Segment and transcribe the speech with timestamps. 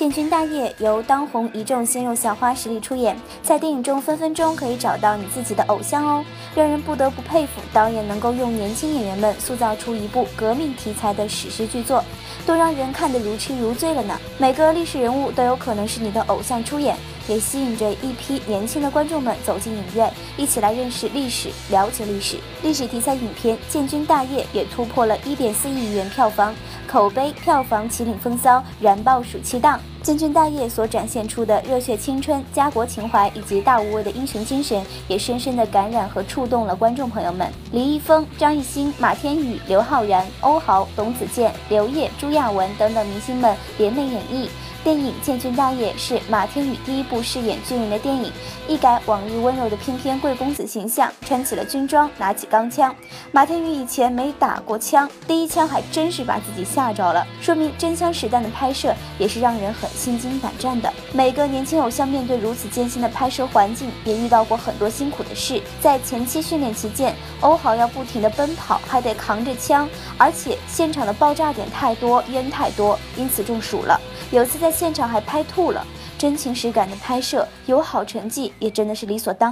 [0.00, 12.02] 建军大业由当红一众鲜肉校花实力出演，在电影中分分钟可以找到你自己的偶像哦，让人不得不佩服导演能够用年轻演员们塑造出一部革命题材的史诗巨作，
[12.46, 14.18] 都让人看得如痴如醉了呢。
[14.38, 16.96] 每个历史人物都有可能是你的偶像出演。
[17.28, 22.38] 也吸引着一批年轻的观众们走进影院，一起来认识历史、了解历史。
[22.60, 26.52] 历史题材影片《建军大业》也突破了一点四亿元票房，
[26.88, 29.78] 口碑、票房齐领风骚，燃爆暑期档。
[30.02, 37.46] 《建军大业》所展现出的热血青春、家国情怀以及大无畏的英雄精神，也深深的感染和触动了观众朋友们。
[37.72, 44.48] 李易峰、张艺兴、马天宇、刘昊然、欧豪、董子健、刘烨、朱亚文等等明星们联袂演绎。
[44.82, 48.32] 电影《建军大业》是马天宇第一部饰演军人的电影，
[48.66, 52.94] 一改往日温柔的翩翩贵公子形象，穿起了军装，拿起钢枪。
[53.30, 60.90] 马天宇以前没打过枪，第一枪还真是把自己吓着了，说明真枪实弹的拍摄也是让人很心惊胆战的。
[61.12, 65.60] 每个年轻偶像面对如此艰辛的拍摄环境，也遇到过很多辛苦的事。
[65.82, 69.86] 在前期训练期间，欧豪要不停地奔跑，还得扛着枪，
[70.16, 74.00] 而且现场的爆炸点太多，烟太多，因此中暑了。
[74.30, 75.84] 有次在现场还拍吐了，
[76.16, 79.48] 真情实感的拍摄有好成绩也真的是理所当。